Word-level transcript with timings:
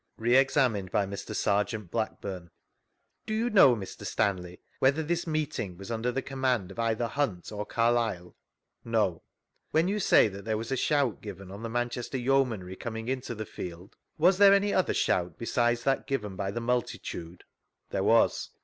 Re 0.17 0.35
examined 0.35 0.89
by 0.89 1.05
Mr. 1.05 1.35
Serjeant 1.35 1.91
Blaceburng: 1.91 2.49
Do 3.27 3.35
you 3.35 3.51
know, 3.51 3.75
Mr. 3.75 4.03
Stanley, 4.03 4.59
whether 4.79 5.03
this 5.03 5.27
meet 5.27 5.59
ing 5.59 5.77
was 5.77 5.91
under 5.91 6.11
the 6.11 6.23
command 6.23 6.71
c^ 6.71 6.79
either 6.79 7.07
Himt 7.07 7.51
or 7.51 7.67
Carlile?— 7.67 8.35
No. 8.83 9.21
iW!hen 9.75 9.87
you 9.89 9.99
say 9.99 10.27
there 10.27 10.57
was 10.57 10.71
a 10.71 10.75
shout 10.75 11.21
given 11.21 11.51
on 11.51 11.61
the 11.61 11.69
Manchester 11.69 12.17
Yeomanry 12.17 12.77
coming 12.77 13.09
into 13.09 13.35
the 13.35 13.45
field, 13.45 13.95
was 14.17 14.39
there 14.39 14.55
any 14.55 14.73
other 14.73 14.95
shout 14.95 15.37
besides 15.37 15.83
that 15.83 16.07
given 16.07 16.35
by 16.35 16.49
the 16.49 16.59
multitude?— 16.61 17.43
There 17.91 18.03
was. 18.03 18.49